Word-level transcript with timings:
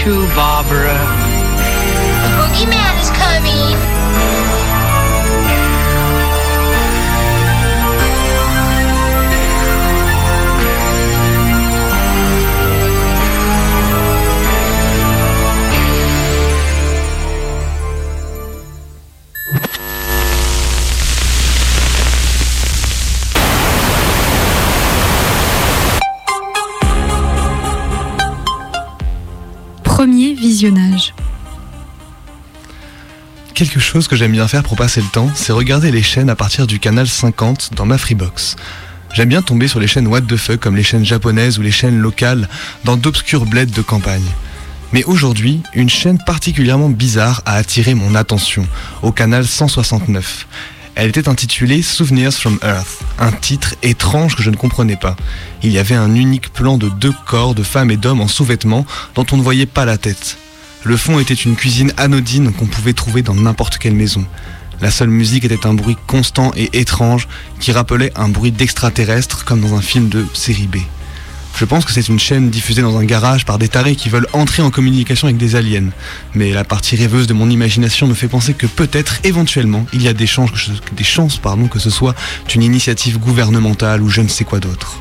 you, 0.00 0.26
Barbara. 0.34 1.21
Premier 30.02 30.34
visionnage. 30.34 31.14
Quelque 33.54 33.78
chose 33.78 34.08
que 34.08 34.16
j'aime 34.16 34.32
bien 34.32 34.48
faire 34.48 34.64
pour 34.64 34.76
passer 34.76 35.00
le 35.00 35.06
temps, 35.06 35.30
c'est 35.36 35.52
regarder 35.52 35.92
les 35.92 36.02
chaînes 36.02 36.28
à 36.28 36.34
partir 36.34 36.66
du 36.66 36.80
canal 36.80 37.06
50 37.06 37.74
dans 37.76 37.86
ma 37.86 37.98
Freebox. 37.98 38.56
J'aime 39.14 39.28
bien 39.28 39.42
tomber 39.42 39.68
sur 39.68 39.78
les 39.78 39.86
chaînes 39.86 40.08
what 40.08 40.22
the 40.22 40.36
fuck 40.36 40.58
comme 40.58 40.74
les 40.74 40.82
chaînes 40.82 41.04
japonaises 41.04 41.60
ou 41.60 41.62
les 41.62 41.70
chaînes 41.70 42.00
locales 42.00 42.48
dans 42.82 42.96
d'obscurs 42.96 43.46
bleds 43.46 43.66
de 43.66 43.80
campagne. 43.80 44.26
Mais 44.92 45.04
aujourd'hui, 45.04 45.60
une 45.72 45.88
chaîne 45.88 46.18
particulièrement 46.18 46.88
bizarre 46.88 47.40
a 47.46 47.54
attiré 47.54 47.94
mon 47.94 48.16
attention, 48.16 48.66
au 49.02 49.12
canal 49.12 49.46
169. 49.46 50.48
Elle 50.94 51.08
était 51.08 51.28
intitulée 51.28 51.80
Souvenirs 51.80 52.32
from 52.34 52.58
Earth, 52.62 53.00
un 53.18 53.32
titre 53.32 53.74
étrange 53.82 54.36
que 54.36 54.42
je 54.42 54.50
ne 54.50 54.56
comprenais 54.56 54.96
pas. 54.96 55.16
Il 55.62 55.72
y 55.72 55.78
avait 55.78 55.94
un 55.94 56.14
unique 56.14 56.52
plan 56.52 56.76
de 56.76 56.88
deux 56.88 57.14
corps 57.26 57.54
de 57.54 57.62
femmes 57.62 57.90
et 57.90 57.96
d'hommes 57.96 58.20
en 58.20 58.28
sous-vêtements 58.28 58.84
dont 59.14 59.24
on 59.32 59.38
ne 59.38 59.42
voyait 59.42 59.66
pas 59.66 59.86
la 59.86 59.96
tête. 59.96 60.36
Le 60.84 60.96
fond 60.96 61.18
était 61.18 61.34
une 61.34 61.56
cuisine 61.56 61.92
anodine 61.96 62.52
qu'on 62.52 62.66
pouvait 62.66 62.92
trouver 62.92 63.22
dans 63.22 63.34
n'importe 63.34 63.78
quelle 63.78 63.94
maison. 63.94 64.24
La 64.80 64.90
seule 64.90 65.08
musique 65.08 65.44
était 65.44 65.66
un 65.66 65.74
bruit 65.74 65.96
constant 66.06 66.52
et 66.56 66.68
étrange 66.78 67.28
qui 67.58 67.72
rappelait 67.72 68.12
un 68.16 68.28
bruit 68.28 68.50
d'extraterrestre 68.50 69.44
comme 69.44 69.60
dans 69.60 69.74
un 69.74 69.80
film 69.80 70.08
de 70.08 70.26
série 70.34 70.66
B. 70.66 70.76
Je 71.56 71.64
pense 71.64 71.84
que 71.84 71.92
c'est 71.92 72.08
une 72.08 72.18
chaîne 72.18 72.50
diffusée 72.50 72.82
dans 72.82 72.96
un 72.96 73.04
garage 73.04 73.44
par 73.44 73.58
des 73.58 73.68
tarés 73.68 73.94
qui 73.94 74.08
veulent 74.08 74.26
entrer 74.32 74.62
en 74.62 74.70
communication 74.70 75.28
avec 75.28 75.36
des 75.36 75.54
aliens. 75.54 75.90
Mais 76.34 76.52
la 76.52 76.64
partie 76.64 76.96
rêveuse 76.96 77.26
de 77.26 77.34
mon 77.34 77.48
imagination 77.50 78.06
me 78.06 78.14
fait 78.14 78.28
penser 78.28 78.54
que 78.54 78.66
peut-être, 78.66 79.20
éventuellement, 79.24 79.86
il 79.92 80.02
y 80.02 80.08
a 80.08 80.12
des 80.12 80.26
chances, 80.26 80.50
que 81.70 81.78
ce 81.78 81.90
soit 81.90 82.14
une 82.54 82.62
initiative 82.62 83.18
gouvernementale 83.18 84.02
ou 84.02 84.08
je 84.08 84.20
ne 84.20 84.28
sais 84.28 84.44
quoi 84.44 84.60
d'autre. 84.60 84.98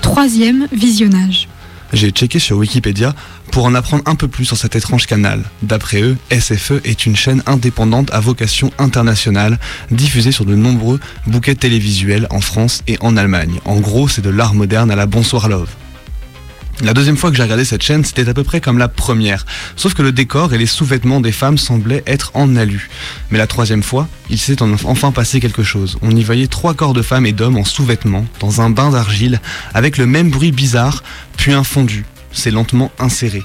Troisième 0.00 0.68
visionnage. 0.72 1.48
J'ai 1.94 2.10
checké 2.10 2.40
sur 2.40 2.56
Wikipédia 2.56 3.14
pour 3.52 3.64
en 3.66 3.74
apprendre 3.74 4.02
un 4.06 4.16
peu 4.16 4.26
plus 4.26 4.44
sur 4.44 4.56
cet 4.56 4.74
étrange 4.74 5.06
canal. 5.06 5.44
D'après 5.62 6.02
eux, 6.02 6.16
SFE 6.28 6.80
est 6.84 7.06
une 7.06 7.14
chaîne 7.14 7.40
indépendante 7.46 8.12
à 8.12 8.18
vocation 8.18 8.72
internationale, 8.78 9.60
diffusée 9.92 10.32
sur 10.32 10.44
de 10.44 10.56
nombreux 10.56 10.98
bouquets 11.28 11.54
télévisuels 11.54 12.26
en 12.30 12.40
France 12.40 12.82
et 12.88 12.98
en 13.00 13.16
Allemagne. 13.16 13.60
En 13.64 13.78
gros, 13.78 14.08
c'est 14.08 14.22
de 14.22 14.30
l'art 14.30 14.54
moderne 14.54 14.90
à 14.90 14.96
la 14.96 15.06
Bonsoir 15.06 15.48
Love. 15.48 15.70
La 16.82 16.92
deuxième 16.92 17.16
fois 17.16 17.30
que 17.30 17.36
j'ai 17.36 17.42
regardé 17.42 17.64
cette 17.64 17.82
chaîne, 17.82 18.04
c'était 18.04 18.28
à 18.28 18.34
peu 18.34 18.42
près 18.42 18.60
comme 18.60 18.78
la 18.78 18.88
première, 18.88 19.46
sauf 19.76 19.94
que 19.94 20.02
le 20.02 20.10
décor 20.12 20.52
et 20.54 20.58
les 20.58 20.66
sous-vêtements 20.66 21.20
des 21.20 21.30
femmes 21.32 21.56
semblaient 21.56 22.02
être 22.06 22.32
en 22.34 22.56
alu. 22.56 22.90
Mais 23.30 23.38
la 23.38 23.46
troisième 23.46 23.82
fois, 23.82 24.08
il 24.28 24.38
s'est 24.38 24.60
en- 24.60 24.72
enfin 24.84 25.12
passé 25.12 25.38
quelque 25.40 25.62
chose. 25.62 25.96
On 26.02 26.14
y 26.14 26.24
voyait 26.24 26.48
trois 26.48 26.74
corps 26.74 26.92
de 26.92 27.00
femmes 27.02 27.26
et 27.26 27.32
d'hommes 27.32 27.56
en 27.56 27.64
sous-vêtements, 27.64 28.26
dans 28.40 28.60
un 28.60 28.70
bain 28.70 28.90
d'argile, 28.90 29.40
avec 29.72 29.98
le 29.98 30.06
même 30.06 30.30
bruit 30.30 30.50
bizarre, 30.52 31.04
puis 31.36 31.52
un 31.52 31.64
fondu. 31.64 32.04
C'est 32.32 32.50
lentement 32.50 32.90
inséré. 32.98 33.42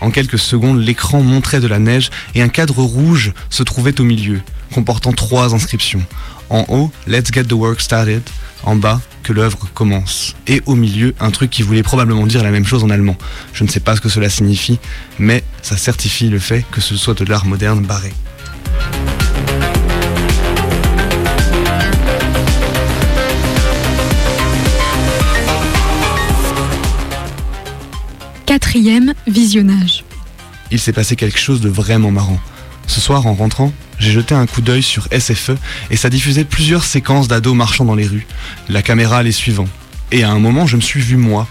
En 0.00 0.12
quelques 0.12 0.38
secondes, 0.38 0.80
l'écran 0.80 1.20
montrait 1.22 1.60
de 1.60 1.66
la 1.66 1.80
neige 1.80 2.10
et 2.36 2.42
un 2.42 2.48
cadre 2.48 2.78
rouge 2.78 3.32
se 3.50 3.64
trouvait 3.64 4.00
au 4.00 4.04
milieu, 4.04 4.40
comportant 4.72 5.12
trois 5.12 5.54
inscriptions. 5.54 6.02
En 6.50 6.64
haut, 6.68 6.90
Let's 7.06 7.30
get 7.32 7.44
the 7.44 7.52
work 7.52 7.80
started. 7.80 8.22
En 8.64 8.76
bas, 8.76 9.00
que 9.22 9.32
l'œuvre 9.32 9.68
commence. 9.74 10.34
Et 10.46 10.62
au 10.66 10.74
milieu, 10.74 11.14
un 11.20 11.30
truc 11.30 11.50
qui 11.50 11.62
voulait 11.62 11.82
probablement 11.82 12.26
dire 12.26 12.42
la 12.42 12.50
même 12.50 12.66
chose 12.66 12.82
en 12.82 12.90
allemand. 12.90 13.16
Je 13.52 13.64
ne 13.64 13.68
sais 13.68 13.80
pas 13.80 13.94
ce 13.94 14.00
que 14.00 14.08
cela 14.08 14.28
signifie, 14.28 14.78
mais 15.18 15.44
ça 15.62 15.76
certifie 15.76 16.28
le 16.28 16.38
fait 16.38 16.64
que 16.70 16.80
ce 16.80 16.96
soit 16.96 17.14
de 17.14 17.24
l'art 17.24 17.46
moderne 17.46 17.84
barré. 17.84 18.12
Quatrième 28.46 29.12
visionnage. 29.26 30.04
il 30.70 30.80
s'est 30.80 30.94
passé 30.94 31.16
quelque 31.16 31.38
chose 31.38 31.60
de 31.60 31.68
vraiment 31.68 32.10
marrant. 32.10 32.40
Ce 32.88 33.02
soir, 33.02 33.26
en 33.26 33.34
rentrant, 33.34 33.72
j'ai 33.98 34.10
jeté 34.10 34.34
un 34.34 34.46
coup 34.46 34.62
d'œil 34.62 34.82
sur 34.82 35.08
SFE 35.12 35.52
et 35.90 35.96
ça 35.96 36.08
diffusait 36.08 36.44
plusieurs 36.44 36.84
séquences 36.84 37.28
d'ados 37.28 37.54
marchant 37.54 37.84
dans 37.84 37.94
les 37.94 38.06
rues, 38.06 38.26
la 38.70 38.80
caméra 38.80 39.22
les 39.22 39.30
suivant. 39.30 39.68
Et 40.10 40.24
à 40.24 40.30
un 40.30 40.38
moment, 40.38 40.66
je 40.66 40.76
me 40.76 40.80
suis 40.80 41.00
vu 41.00 41.16
moi. 41.16 41.46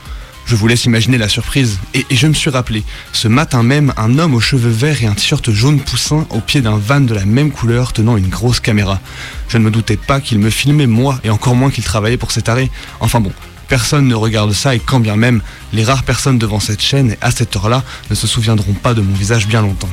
Je 0.48 0.56
vous 0.56 0.68
laisse 0.68 0.86
imaginer 0.86 1.18
la 1.18 1.30
surprise. 1.30 1.78
Et, 1.94 2.06
et 2.10 2.16
je 2.16 2.26
me 2.26 2.34
suis 2.34 2.50
rappelé, 2.50 2.84
ce 3.14 3.28
matin 3.28 3.62
même, 3.62 3.94
un 3.98 4.18
homme 4.18 4.34
aux 4.34 4.40
cheveux 4.40 4.72
verts 4.72 5.04
et 5.04 5.06
un 5.06 5.14
t-shirt 5.14 5.52
jaune 5.52 5.80
poussin 5.80 6.26
au 6.32 6.40
pied 6.40 6.62
d'un 6.62 6.78
van 6.78 7.02
de 7.02 7.14
la 7.14 7.26
même 7.26 7.52
couleur 7.52 7.94
tenant 7.94 8.18
une 8.18 8.30
grosse 8.30 8.60
caméra. 8.60 9.00
Je 9.48 9.60
ne 9.60 9.64
me 9.64 9.72
doutais 9.72 9.98
pas 9.98 10.22
qu'il 10.22 10.40
me 10.40 10.50
filmait 10.50 10.88
moi 10.88 11.20
et 11.24 11.30
encore 11.30 11.54
moins 11.54 11.70
qu'il 11.70 11.84
travaillait 11.84 12.18
pour 12.18 12.32
cet 12.32 12.50
arrêt. 12.50 12.72
Enfin 13.00 13.20
bon, 13.20 13.34
personne 13.68 14.08
ne 14.08 14.16
regarde 14.16 14.54
ça 14.54 14.74
et 14.74 14.80
quand 14.80 15.02
bien 15.02 15.18
même, 15.18 15.42
les 15.72 15.84
rares 15.84 16.04
personnes 16.04 16.40
devant 16.40 16.62
cette 16.62 16.82
chaîne 16.82 17.16
à 17.22 17.30
cette 17.30 17.56
heure-là 17.56 17.84
ne 18.10 18.16
se 18.16 18.26
souviendront 18.26 18.74
pas 18.74 18.96
de 18.96 19.02
mon 19.02 19.14
visage 19.14 19.48
bien 19.48 19.62
longtemps. 19.62 19.90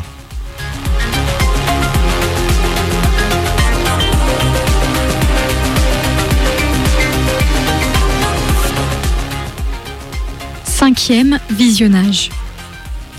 Cinquième 10.94 11.40
visionnage. 11.50 12.30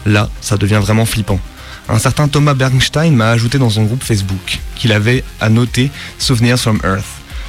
Là, 0.05 0.29
ça 0.39 0.55
devient 0.55 0.79
vraiment 0.81 1.05
flippant. 1.05 1.41
Un 1.89 1.99
certain 1.99 2.29
Thomas 2.29 2.53
Bernstein 2.53 3.13
m'a 3.13 3.31
ajouté 3.31 3.57
dans 3.57 3.69
son 3.69 3.83
groupe 3.83 4.01
Facebook 4.01 4.59
qu'il 4.77 4.93
avait 4.93 5.25
à 5.41 5.49
noter 5.49 5.91
Souvenirs 6.17 6.57
from 6.57 6.79
Earth. 6.85 7.03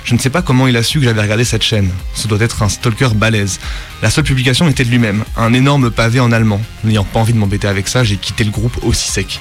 Je 0.04 0.14
ne 0.14 0.18
sais 0.18 0.30
pas 0.30 0.42
comment 0.42 0.66
il 0.66 0.76
a 0.76 0.82
su 0.82 0.98
que 0.98 1.04
j'avais 1.04 1.22
regardé 1.22 1.44
cette 1.44 1.62
chaîne. 1.62 1.90
Ce 2.14 2.26
doit 2.26 2.40
être 2.40 2.64
un 2.64 2.68
stalker 2.68 3.10
balèze. 3.14 3.60
La 4.02 4.10
seule 4.10 4.24
publication 4.24 4.68
était 4.68 4.84
de 4.84 4.90
lui-même, 4.90 5.22
un 5.36 5.52
énorme 5.52 5.92
pavé 5.92 6.18
en 6.18 6.32
allemand. 6.32 6.60
N'ayant 6.82 7.04
pas 7.04 7.20
envie 7.20 7.32
de 7.32 7.38
m'embêter 7.38 7.68
avec 7.68 7.86
ça, 7.86 8.02
j'ai 8.02 8.16
quitté 8.16 8.42
le 8.42 8.50
groupe 8.50 8.82
aussi 8.82 9.08
sec. 9.08 9.38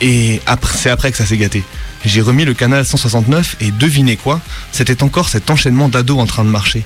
Et 0.00 0.40
c'est 0.74 0.90
après 0.90 1.12
que 1.12 1.16
ça 1.16 1.26
s'est 1.26 1.38
gâté. 1.38 1.62
J'ai 2.04 2.22
remis 2.22 2.44
le 2.44 2.54
canal 2.54 2.84
169 2.84 3.58
et 3.60 3.70
devinez 3.70 4.16
quoi 4.16 4.40
C'était 4.72 5.04
encore 5.04 5.28
cet 5.28 5.48
enchaînement 5.48 5.88
d'ados 5.88 6.18
en 6.18 6.26
train 6.26 6.44
de 6.44 6.50
marcher. 6.50 6.82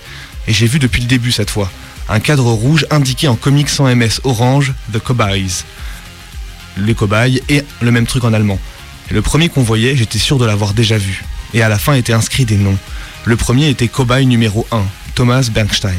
Et 0.48 0.52
j'ai 0.52 0.66
vu 0.66 0.78
depuis 0.78 1.00
le 1.00 1.08
début 1.08 1.32
cette 1.32 1.50
fois. 1.50 1.70
Un 2.08 2.20
cadre 2.20 2.50
rouge 2.50 2.86
indiqué 2.90 3.28
en 3.28 3.36
comics 3.36 3.68
sans 3.68 3.94
MS 3.94 4.20
orange, 4.24 4.74
The 4.92 4.98
Cobayes. 4.98 5.64
Les 6.76 6.94
cobayes 6.94 7.42
et 7.48 7.62
le 7.80 7.90
même 7.90 8.06
truc 8.06 8.24
en 8.24 8.32
allemand. 8.32 8.58
Le 9.10 9.22
premier 9.22 9.48
qu'on 9.48 9.62
voyait, 9.62 9.96
j'étais 9.96 10.18
sûr 10.18 10.38
de 10.38 10.46
l'avoir 10.46 10.72
déjà 10.72 10.96
vu. 10.96 11.24
Et 11.54 11.62
à 11.62 11.68
la 11.68 11.78
fin 11.78 11.94
étaient 11.94 12.14
inscrits 12.14 12.46
des 12.46 12.56
noms. 12.56 12.78
Le 13.24 13.36
premier 13.36 13.68
était 13.68 13.88
cobaye 13.88 14.26
numéro 14.26 14.66
1, 14.72 14.82
Thomas 15.14 15.48
Bernstein. 15.52 15.98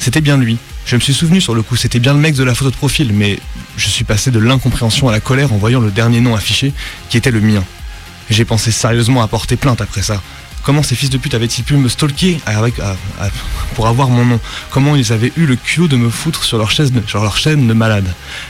C'était 0.00 0.20
bien 0.20 0.36
lui. 0.36 0.58
Je 0.84 0.96
me 0.96 1.00
suis 1.00 1.14
souvenu 1.14 1.40
sur 1.40 1.54
le 1.54 1.62
coup, 1.62 1.76
c'était 1.76 1.98
bien 1.98 2.14
le 2.14 2.18
mec 2.18 2.34
de 2.34 2.42
la 2.42 2.54
photo 2.54 2.70
de 2.70 2.76
profil, 2.76 3.12
mais 3.12 3.38
je 3.76 3.88
suis 3.88 4.04
passé 4.04 4.30
de 4.30 4.38
l'incompréhension 4.38 5.08
à 5.08 5.12
la 5.12 5.20
colère 5.20 5.52
en 5.52 5.56
voyant 5.58 5.80
le 5.80 5.90
dernier 5.90 6.20
nom 6.20 6.34
affiché, 6.34 6.72
qui 7.10 7.16
était 7.16 7.30
le 7.30 7.40
mien. 7.40 7.62
J'ai 8.30 8.44
pensé 8.44 8.70
sérieusement 8.70 9.22
à 9.22 9.28
porter 9.28 9.56
plainte 9.56 9.80
après 9.80 10.02
ça. 10.02 10.22
Comment 10.68 10.82
ces 10.82 10.96
fils 10.96 11.08
de 11.08 11.16
pute 11.16 11.32
avaient-ils 11.32 11.64
pu 11.64 11.76
me 11.78 11.88
stalker 11.88 12.40
avec, 12.44 12.78
à- 12.78 12.94
à- 13.18 13.30
pour 13.74 13.86
avoir 13.86 14.10
mon 14.10 14.26
nom? 14.26 14.38
Comment 14.68 14.96
ils 14.96 15.14
avaient 15.14 15.32
eu 15.38 15.46
le 15.46 15.56
culot 15.56 15.88
de 15.88 15.96
me 15.96 16.10
foutre 16.10 16.44
sur 16.44 16.58
leur, 16.58 16.70
chaise 16.70 16.92
de, 16.92 17.00
sur 17.06 17.22
leur 17.22 17.38
chaîne 17.38 17.66
de 17.66 17.72
malade? 17.72 18.04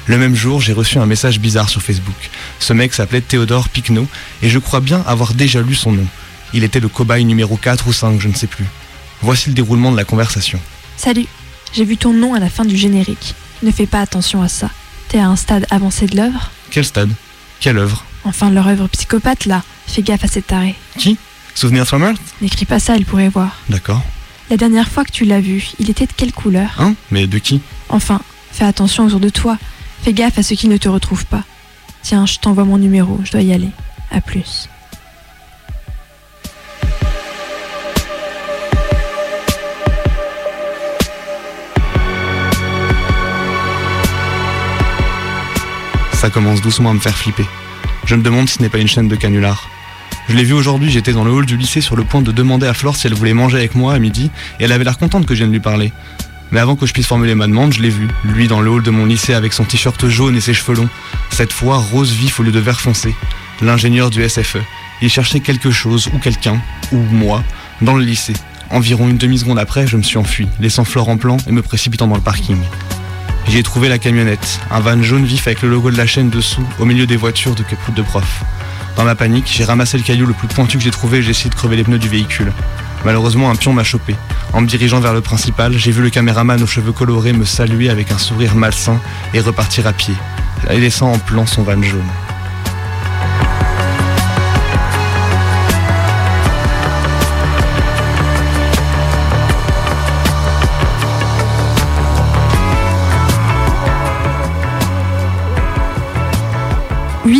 Le 0.06 0.18
même 0.18 0.34
jour, 0.34 0.60
j'ai 0.60 0.72
reçu 0.72 0.98
un 0.98 1.06
message 1.06 1.38
bizarre 1.38 1.68
sur 1.68 1.80
Facebook. 1.80 2.16
Ce 2.58 2.72
mec 2.72 2.92
s'appelait 2.92 3.20
Théodore 3.20 3.68
Picno, 3.68 4.08
et 4.42 4.48
je 4.50 4.58
crois 4.58 4.80
bien 4.80 5.00
avoir 5.06 5.32
déjà 5.32 5.62
lu 5.62 5.76
son 5.76 5.92
nom. 5.92 6.06
Il 6.52 6.64
était 6.64 6.80
le 6.80 6.88
cobaye 6.88 7.24
numéro 7.24 7.56
4 7.56 7.86
ou 7.86 7.92
5, 7.92 8.20
je 8.20 8.26
ne 8.26 8.34
sais 8.34 8.48
plus. 8.48 8.66
Voici 9.22 9.50
le 9.50 9.54
déroulement 9.54 9.92
de 9.92 9.96
la 9.96 10.04
conversation. 10.04 10.58
Salut, 10.96 11.26
j'ai 11.72 11.84
vu 11.84 11.96
ton 11.98 12.12
nom 12.12 12.34
à 12.34 12.40
la 12.40 12.50
fin 12.50 12.64
du 12.64 12.76
générique. 12.76 13.36
Ne 13.62 13.70
fais 13.70 13.86
pas 13.86 14.00
attention 14.00 14.42
à 14.42 14.48
ça. 14.48 14.70
T'es 15.08 15.20
à 15.20 15.28
un 15.28 15.36
stade 15.36 15.66
avancé 15.70 16.06
de 16.06 16.16
l'œuvre? 16.16 16.50
Quel 16.72 16.84
stade? 16.84 17.10
Quelle 17.60 17.78
œuvre? 17.78 18.04
Enfin, 18.24 18.50
leur 18.50 18.66
œuvre 18.66 18.88
psychopathe 18.88 19.46
là. 19.46 19.62
Fais 19.86 20.02
gaffe 20.02 20.24
à 20.24 20.28
cette 20.28 20.48
tarée. 20.48 20.74
Qui? 20.98 21.16
Souvenir 21.58 21.84
from 21.88 22.04
Earth 22.04 22.20
N'écris 22.40 22.66
pas 22.66 22.78
ça, 22.78 22.94
elle 22.94 23.04
pourrait 23.04 23.30
voir. 23.30 23.56
D'accord. 23.68 24.00
La 24.48 24.56
dernière 24.56 24.88
fois 24.88 25.04
que 25.04 25.10
tu 25.10 25.24
l'as 25.24 25.40
vu, 25.40 25.70
il 25.80 25.90
était 25.90 26.06
de 26.06 26.12
quelle 26.16 26.32
couleur? 26.32 26.70
Hein? 26.78 26.94
Mais 27.10 27.26
de 27.26 27.36
qui? 27.38 27.60
Enfin, 27.88 28.20
fais 28.52 28.64
attention 28.64 29.06
autour 29.06 29.18
de 29.18 29.28
toi. 29.28 29.58
Fais 30.04 30.12
gaffe 30.12 30.38
à 30.38 30.44
ceux 30.44 30.54
qui 30.54 30.68
ne 30.68 30.76
te 30.76 30.88
retrouvent 30.88 31.26
pas. 31.26 31.42
Tiens, 32.02 32.26
je 32.26 32.38
t'envoie 32.38 32.62
mon 32.62 32.78
numéro, 32.78 33.18
je 33.24 33.32
dois 33.32 33.42
y 33.42 33.52
aller. 33.52 33.70
À 34.12 34.20
plus. 34.20 34.68
Ça 46.12 46.30
commence 46.30 46.60
doucement 46.60 46.90
à 46.90 46.94
me 46.94 47.00
faire 47.00 47.18
flipper. 47.18 47.46
Je 48.04 48.14
me 48.14 48.22
demande 48.22 48.48
si 48.48 48.58
ce 48.58 48.62
n'est 48.62 48.68
pas 48.68 48.78
une 48.78 48.86
chaîne 48.86 49.08
de 49.08 49.16
canulars. 49.16 49.68
Je 50.28 50.36
l'ai 50.36 50.44
vu 50.44 50.52
aujourd'hui, 50.52 50.90
j'étais 50.90 51.12
dans 51.12 51.24
le 51.24 51.30
hall 51.30 51.46
du 51.46 51.56
lycée 51.56 51.80
sur 51.80 51.96
le 51.96 52.04
point 52.04 52.20
de 52.20 52.32
demander 52.32 52.66
à 52.66 52.74
Flore 52.74 52.96
si 52.96 53.06
elle 53.06 53.14
voulait 53.14 53.32
manger 53.32 53.56
avec 53.56 53.74
moi 53.74 53.94
à 53.94 53.98
midi, 53.98 54.30
et 54.60 54.64
elle 54.64 54.72
avait 54.72 54.84
l'air 54.84 54.98
contente 54.98 55.24
que 55.24 55.34
je 55.34 55.38
vienne 55.38 55.52
lui 55.52 55.60
parler. 55.60 55.90
Mais 56.50 56.60
avant 56.60 56.76
que 56.76 56.84
je 56.84 56.92
puisse 56.92 57.06
formuler 57.06 57.34
ma 57.34 57.46
demande, 57.46 57.72
je 57.72 57.80
l'ai 57.80 57.88
vu, 57.88 58.08
lui 58.24 58.46
dans 58.46 58.60
le 58.60 58.70
hall 58.70 58.82
de 58.82 58.90
mon 58.90 59.06
lycée 59.06 59.32
avec 59.32 59.54
son 59.54 59.64
t-shirt 59.64 60.06
jaune 60.08 60.36
et 60.36 60.42
ses 60.42 60.52
cheveux 60.52 60.74
longs, 60.74 60.88
cette 61.30 61.52
fois 61.52 61.78
rose 61.78 62.12
vif 62.12 62.40
au 62.40 62.42
lieu 62.42 62.52
de 62.52 62.58
vert 62.58 62.78
foncé, 62.78 63.14
l'ingénieur 63.62 64.10
du 64.10 64.26
SFE. 64.28 64.58
Il 65.00 65.08
cherchait 65.08 65.40
quelque 65.40 65.70
chose, 65.70 66.10
ou 66.12 66.18
quelqu'un, 66.18 66.60
ou 66.92 66.98
moi, 66.98 67.42
dans 67.80 67.94
le 67.94 68.04
lycée. 68.04 68.34
Environ 68.68 69.08
une 69.08 69.16
demi-seconde 69.16 69.58
après, 69.58 69.86
je 69.86 69.96
me 69.96 70.02
suis 70.02 70.18
enfui, 70.18 70.46
laissant 70.60 70.84
Flore 70.84 71.08
en 71.08 71.16
plan 71.16 71.38
et 71.46 71.52
me 71.52 71.62
précipitant 71.62 72.06
dans 72.06 72.16
le 72.16 72.20
parking. 72.20 72.58
J'y 73.48 73.56
ai 73.56 73.62
trouvé 73.62 73.88
la 73.88 73.98
camionnette, 73.98 74.60
un 74.70 74.80
van 74.80 75.02
jaune 75.02 75.24
vif 75.24 75.46
avec 75.46 75.62
le 75.62 75.70
logo 75.70 75.90
de 75.90 75.96
la 75.96 76.06
chaîne 76.06 76.28
dessous, 76.28 76.64
au 76.78 76.84
milieu 76.84 77.06
des 77.06 77.16
voitures 77.16 77.54
de, 77.54 77.64
de 77.96 78.02
profs. 78.02 78.42
Dans 78.98 79.04
ma 79.04 79.14
panique, 79.14 79.46
j'ai 79.48 79.62
ramassé 79.62 79.96
le 79.96 80.02
caillou 80.02 80.26
le 80.26 80.34
plus 80.34 80.48
pointu 80.48 80.76
que 80.76 80.82
j'ai 80.82 80.90
trouvé 80.90 81.18
et 81.18 81.22
j'ai 81.22 81.30
essayé 81.30 81.48
de 81.48 81.54
crever 81.54 81.76
les 81.76 81.84
pneus 81.84 82.00
du 82.00 82.08
véhicule. 82.08 82.52
Malheureusement, 83.04 83.48
un 83.48 83.54
pion 83.54 83.72
m'a 83.72 83.84
chopé. 83.84 84.16
En 84.52 84.60
me 84.60 84.66
dirigeant 84.66 84.98
vers 84.98 85.14
le 85.14 85.20
principal, 85.20 85.72
j'ai 85.78 85.92
vu 85.92 86.02
le 86.02 86.10
caméraman 86.10 86.60
aux 86.60 86.66
cheveux 86.66 86.90
colorés 86.90 87.32
me 87.32 87.44
saluer 87.44 87.90
avec 87.90 88.10
un 88.10 88.18
sourire 88.18 88.56
malsain 88.56 89.00
et 89.34 89.40
repartir 89.40 89.86
à 89.86 89.92
pied, 89.92 90.14
laissant 90.68 91.12
en 91.12 91.18
plan 91.18 91.46
son 91.46 91.62
van 91.62 91.80
jaune. 91.80 92.02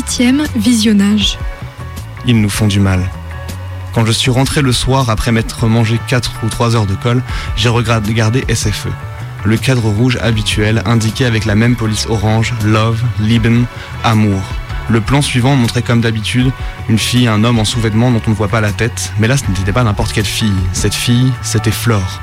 Huitième 0.09 0.47
visionnage. 0.57 1.39
Ils 2.27 2.41
nous 2.41 2.49
font 2.49 2.67
du 2.67 2.81
mal. 2.81 3.11
Quand 3.93 4.07
je 4.07 4.13
suis 4.13 4.31
rentré 4.31 4.63
le 4.63 4.73
soir 4.73 5.11
après 5.11 5.33
m'être 5.33 5.67
mangé 5.67 6.01
4 6.09 6.33
ou 6.43 6.49
3 6.49 6.77
heures 6.77 6.87
de 6.87 6.95
colle, 6.95 7.23
j'ai 7.57 7.69
regardé 7.69 8.43
SFE. 8.49 8.89
Le 9.45 9.59
cadre 9.59 9.91
rouge 9.91 10.17
habituel 10.23 10.83
indiqué 10.87 11.27
avec 11.27 11.45
la 11.45 11.55
même 11.55 11.77
police 11.77 12.07
orange, 12.09 12.55
love, 12.65 13.03
Lieben, 13.21 13.67
amour. 14.03 14.41
Le 14.89 15.03
plan 15.03 15.21
suivant 15.21 15.57
montrait 15.57 15.83
comme 15.83 16.01
d'habitude 16.01 16.53
une 16.89 16.99
fille 16.99 17.29
un 17.29 17.45
homme 17.45 17.59
en 17.59 17.67
sous-vêtements 17.67 18.11
dont 18.11 18.23
on 18.27 18.31
ne 18.31 18.35
voit 18.35 18.49
pas 18.49 18.63
la 18.63 18.73
tête, 18.73 19.13
mais 19.19 19.29
là 19.29 19.37
ce 19.37 19.45
n'était 19.47 19.73
pas 19.73 19.85
n'importe 19.85 20.13
quelle 20.13 20.25
fille. 20.25 20.57
Cette 20.73 20.95
fille, 20.95 21.35
c'était 21.43 21.71
Flore. 21.71 22.23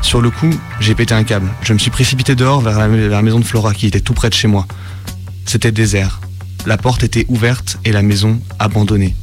Sur 0.00 0.22
le 0.22 0.30
coup, 0.30 0.58
j'ai 0.80 0.94
pété 0.94 1.12
un 1.12 1.24
câble. 1.24 1.52
Je 1.60 1.74
me 1.74 1.78
suis 1.78 1.90
précipité 1.90 2.34
dehors 2.34 2.62
vers 2.62 2.78
la 2.78 3.22
maison 3.22 3.40
de 3.40 3.44
Flora 3.44 3.74
qui 3.74 3.88
était 3.88 4.00
tout 4.00 4.14
près 4.14 4.30
de 4.30 4.34
chez 4.34 4.48
moi. 4.48 4.66
C'était 5.44 5.70
désert. 5.70 6.18
La 6.66 6.76
porte 6.76 7.04
était 7.04 7.26
ouverte 7.28 7.78
et 7.84 7.92
la 7.92 8.02
maison 8.02 8.40
abandonnée. 8.58 9.14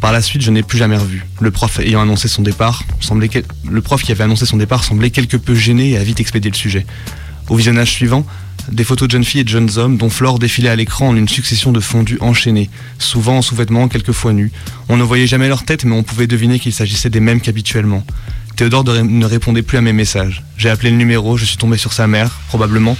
Par 0.00 0.10
la 0.10 0.20
suite, 0.20 0.42
je 0.42 0.50
n'ai 0.50 0.64
plus 0.64 0.78
jamais 0.78 0.96
revu. 0.96 1.24
Le 1.40 1.52
prof 1.52 1.78
ayant 1.78 2.00
annoncé 2.00 2.26
son 2.26 2.42
départ, 2.42 2.82
le 3.70 3.80
prof 3.80 4.02
qui 4.02 4.10
avait 4.10 4.24
annoncé 4.24 4.46
son 4.46 4.56
départ 4.56 4.82
semblait 4.82 5.10
quelque 5.10 5.36
peu 5.36 5.54
gêné 5.54 5.90
et 5.90 5.96
a 5.96 6.02
vite 6.02 6.18
expédié 6.18 6.50
le 6.50 6.56
sujet. 6.56 6.86
Au 7.48 7.54
visionnage 7.54 7.92
suivant, 7.92 8.26
des 8.72 8.82
photos 8.82 9.06
de 9.06 9.12
jeunes 9.12 9.24
filles 9.24 9.42
et 9.42 9.44
de 9.44 9.48
jeunes 9.48 9.70
hommes 9.76 9.96
dont 9.96 10.10
Flore 10.10 10.40
défilait 10.40 10.70
à 10.70 10.76
l'écran 10.76 11.08
en 11.08 11.16
une 11.16 11.28
succession 11.28 11.70
de 11.70 11.78
fondus 11.78 12.18
enchaînés, 12.20 12.68
souvent 12.98 13.38
en 13.38 13.42
sous-vêtements, 13.42 13.86
quelquefois 13.86 14.32
nus. 14.32 14.50
On 14.88 14.96
ne 14.96 15.04
voyait 15.04 15.28
jamais 15.28 15.46
leur 15.46 15.64
tête, 15.64 15.84
mais 15.84 15.94
on 15.94 16.02
pouvait 16.02 16.26
deviner 16.26 16.58
qu'il 16.58 16.72
s'agissait 16.72 17.10
des 17.10 17.20
mêmes 17.20 17.40
qu'habituellement. 17.40 18.04
Théodore 18.56 18.84
ne 18.84 19.24
répondait 19.24 19.62
plus 19.62 19.78
à 19.78 19.82
mes 19.82 19.92
messages. 19.92 20.42
J'ai 20.56 20.68
appelé 20.68 20.90
le 20.90 20.96
numéro, 20.96 21.36
je 21.36 21.44
suis 21.44 21.58
tombé 21.58 21.76
sur 21.76 21.92
sa 21.92 22.08
mère, 22.08 22.40
probablement, 22.48 22.96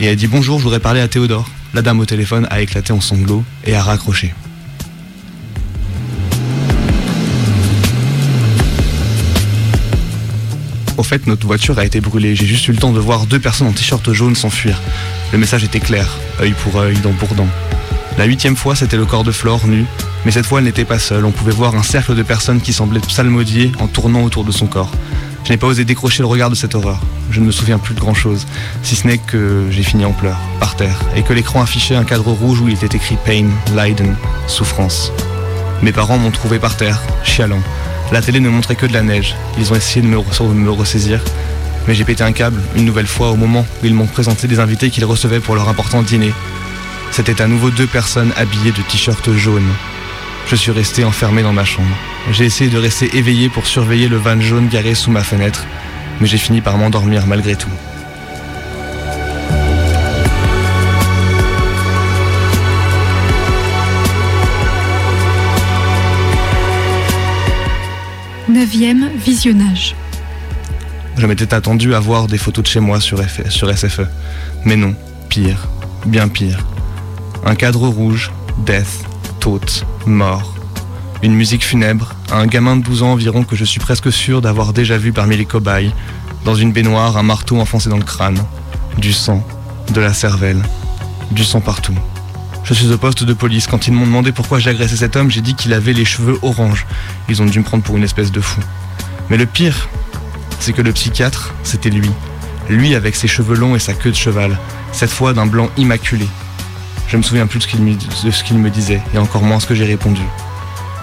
et 0.00 0.06
elle 0.06 0.12
a 0.12 0.16
dit 0.16 0.28
bonjour, 0.28 0.58
je 0.58 0.64
voudrais 0.64 0.80
parler 0.80 1.00
à 1.00 1.08
Théodore. 1.08 1.48
La 1.76 1.82
dame 1.82 2.00
au 2.00 2.06
téléphone 2.06 2.46
a 2.48 2.62
éclaté 2.62 2.94
en 2.94 3.02
sanglots 3.02 3.44
et 3.66 3.74
a 3.74 3.82
raccroché. 3.82 4.32
Au 10.96 11.02
fait, 11.02 11.26
notre 11.26 11.46
voiture 11.46 11.78
a 11.78 11.84
été 11.84 12.00
brûlée. 12.00 12.34
J'ai 12.34 12.46
juste 12.46 12.66
eu 12.68 12.72
le 12.72 12.78
temps 12.78 12.92
de 12.92 12.98
voir 12.98 13.26
deux 13.26 13.38
personnes 13.38 13.66
en 13.66 13.72
t-shirt 13.72 14.10
jaune 14.14 14.34
s'enfuir. 14.34 14.80
Le 15.32 15.38
message 15.38 15.64
était 15.64 15.80
clair, 15.80 16.08
œil 16.40 16.54
pour 16.64 16.80
œil, 16.80 16.96
dent 17.00 17.12
pour 17.12 17.34
dent. 17.34 17.48
La 18.16 18.24
huitième 18.24 18.56
fois, 18.56 18.74
c'était 18.74 18.96
le 18.96 19.04
corps 19.04 19.24
de 19.24 19.30
Flore 19.30 19.66
nu, 19.66 19.84
mais 20.24 20.30
cette 20.30 20.46
fois, 20.46 20.60
elle 20.60 20.64
n'était 20.64 20.86
pas 20.86 20.98
seule. 20.98 21.26
On 21.26 21.30
pouvait 21.30 21.52
voir 21.52 21.74
un 21.74 21.82
cercle 21.82 22.14
de 22.14 22.22
personnes 22.22 22.62
qui 22.62 22.72
semblaient 22.72 23.00
psalmodier 23.00 23.70
en 23.80 23.86
tournant 23.86 24.24
autour 24.24 24.44
de 24.44 24.50
son 24.50 24.66
corps. 24.66 24.92
Je 25.46 25.52
n'ai 25.52 25.58
pas 25.58 25.68
osé 25.68 25.84
décrocher 25.84 26.24
le 26.24 26.26
regard 26.26 26.50
de 26.50 26.56
cette 26.56 26.74
horreur. 26.74 26.98
Je 27.30 27.38
ne 27.38 27.46
me 27.46 27.52
souviens 27.52 27.78
plus 27.78 27.94
de 27.94 28.00
grand-chose, 28.00 28.48
si 28.82 28.96
ce 28.96 29.06
n'est 29.06 29.18
que 29.18 29.68
j'ai 29.70 29.84
fini 29.84 30.04
en 30.04 30.10
pleurs, 30.10 30.40
par 30.58 30.74
terre, 30.74 30.98
et 31.14 31.22
que 31.22 31.32
l'écran 31.32 31.62
affichait 31.62 31.94
un 31.94 32.02
cadre 32.02 32.32
rouge 32.32 32.60
où 32.60 32.66
il 32.66 32.74
était 32.74 32.96
écrit 32.96 33.16
Pain, 33.24 33.46
Leiden, 33.76 34.16
souffrance. 34.48 35.12
Mes 35.82 35.92
parents 35.92 36.18
m'ont 36.18 36.32
trouvé 36.32 36.58
par 36.58 36.76
terre, 36.76 37.00
chialant. 37.22 37.62
La 38.10 38.22
télé 38.22 38.40
ne 38.40 38.48
montrait 38.48 38.74
que 38.74 38.86
de 38.86 38.92
la 38.92 39.02
neige. 39.02 39.36
Ils 39.56 39.72
ont 39.72 39.76
essayé 39.76 40.04
de 40.04 40.08
me, 40.08 40.18
ressaisir, 40.70 41.20
mais 41.86 41.94
j'ai 41.94 42.04
pété 42.04 42.24
un 42.24 42.32
câble 42.32 42.60
une 42.74 42.84
nouvelle 42.84 43.06
fois 43.06 43.30
au 43.30 43.36
moment 43.36 43.64
où 43.84 43.86
ils 43.86 43.94
m'ont 43.94 44.06
présenté 44.06 44.48
des 44.48 44.58
invités 44.58 44.90
qu'ils 44.90 45.04
recevaient 45.04 45.38
pour 45.38 45.54
leur 45.54 45.68
important 45.68 46.02
dîner. 46.02 46.32
C'était 47.12 47.40
à 47.40 47.46
nouveau 47.46 47.70
deux 47.70 47.86
personnes 47.86 48.32
habillées 48.36 48.72
de 48.72 48.82
t-shirts 48.82 49.30
jaunes. 49.34 49.72
Je 50.46 50.54
suis 50.56 50.70
resté 50.70 51.04
enfermé 51.04 51.42
dans 51.42 51.52
ma 51.52 51.64
chambre. 51.64 51.94
J'ai 52.30 52.44
essayé 52.44 52.70
de 52.70 52.78
rester 52.78 53.16
éveillé 53.16 53.48
pour 53.48 53.66
surveiller 53.66 54.08
le 54.08 54.16
van 54.16 54.40
jaune 54.40 54.68
garé 54.68 54.94
sous 54.94 55.10
ma 55.10 55.22
fenêtre, 55.22 55.64
mais 56.20 56.26
j'ai 56.26 56.38
fini 56.38 56.60
par 56.60 56.78
m'endormir 56.78 57.26
malgré 57.26 57.56
tout. 57.56 57.70
Neuvième 68.48 69.10
visionnage. 69.16 69.94
Je 71.18 71.26
m'étais 71.26 71.52
attendu 71.54 71.94
à 71.94 72.00
voir 72.00 72.26
des 72.26 72.38
photos 72.38 72.62
de 72.64 72.68
chez 72.68 72.80
moi 72.80 73.00
sur, 73.00 73.20
F- 73.20 73.50
sur 73.50 73.76
SFE. 73.76 74.02
Mais 74.64 74.76
non, 74.76 74.94
pire, 75.28 75.66
bien 76.04 76.28
pire. 76.28 76.64
Un 77.44 77.54
cadre 77.54 77.88
rouge, 77.88 78.30
death, 78.64 79.04
mort. 80.06 80.54
Une 81.22 81.34
musique 81.34 81.64
funèbre, 81.64 82.14
un 82.32 82.46
gamin 82.46 82.76
de 82.76 82.82
12 82.82 83.02
ans 83.02 83.12
environ 83.12 83.44
que 83.44 83.54
je 83.54 83.64
suis 83.64 83.78
presque 83.78 84.10
sûr 84.12 84.42
d'avoir 84.42 84.72
déjà 84.72 84.98
vu 84.98 85.12
parmi 85.12 85.36
les 85.36 85.44
cobayes. 85.44 85.92
Dans 86.44 86.54
une 86.54 86.72
baignoire, 86.72 87.16
un 87.16 87.22
marteau 87.22 87.60
enfoncé 87.60 87.88
dans 87.88 87.96
le 87.96 88.04
crâne. 88.04 88.42
Du 88.98 89.12
sang, 89.12 89.46
de 89.92 90.00
la 90.00 90.12
cervelle, 90.12 90.62
du 91.30 91.44
sang 91.44 91.60
partout. 91.60 91.94
Je 92.64 92.74
suis 92.74 92.90
au 92.90 92.98
poste 92.98 93.22
de 93.22 93.32
police. 93.34 93.68
Quand 93.68 93.86
ils 93.86 93.92
m'ont 93.92 94.06
demandé 94.06 94.32
pourquoi 94.32 94.58
j'ai 94.58 94.70
agressé 94.70 94.96
cet 94.96 95.14
homme, 95.14 95.30
j'ai 95.30 95.42
dit 95.42 95.54
qu'il 95.54 95.72
avait 95.74 95.92
les 95.92 96.04
cheveux 96.04 96.38
orange. 96.42 96.84
Ils 97.28 97.40
ont 97.40 97.46
dû 97.46 97.60
me 97.60 97.64
prendre 97.64 97.84
pour 97.84 97.96
une 97.96 98.04
espèce 98.04 98.32
de 98.32 98.40
fou. 98.40 98.60
Mais 99.30 99.36
le 99.36 99.46
pire, 99.46 99.88
c'est 100.58 100.72
que 100.72 100.82
le 100.82 100.92
psychiatre, 100.92 101.54
c'était 101.62 101.90
lui. 101.90 102.10
Lui 102.68 102.96
avec 102.96 103.14
ses 103.14 103.28
cheveux 103.28 103.56
longs 103.56 103.76
et 103.76 103.80
sa 103.80 103.92
queue 103.92 104.10
de 104.10 104.16
cheval, 104.16 104.58
cette 104.90 105.10
fois 105.10 105.34
d'un 105.34 105.46
blanc 105.46 105.70
immaculé. 105.76 106.26
Je 107.08 107.16
me 107.16 107.22
souviens 107.22 107.46
plus 107.46 107.58
de 107.58 107.64
ce 107.64 107.68
qu'il 108.44 108.58
me, 108.58 108.70
disait, 108.70 109.00
et 109.14 109.18
encore 109.18 109.42
moins 109.42 109.60
ce 109.60 109.66
que 109.66 109.74
j'ai 109.74 109.84
répondu. 109.84 110.22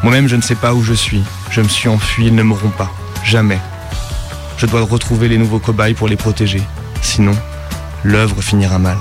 Moi-même, 0.04 0.28
je 0.28 0.36
ne 0.36 0.42
sais 0.42 0.56
pas 0.56 0.74
où 0.74 0.84
je 0.84 0.94
suis. 0.94 1.24
Je 1.50 1.62
me 1.62 1.68
suis 1.68 1.88
enfui, 1.88 2.26
ils 2.28 2.36
ne 2.36 2.44
m'auront 2.44 2.70
pas. 2.70 2.92
Jamais. 3.24 3.60
Je 4.58 4.66
dois 4.66 4.82
retrouver 4.82 5.30
les 5.30 5.38
nouveaux 5.38 5.60
cobayes 5.60 5.94
pour 5.94 6.10
les 6.10 6.18
protéger. 6.18 6.62
Sinon, 7.02 7.36
l'œuvre 8.04 8.42
finira 8.42 8.80
mal. 8.80 8.98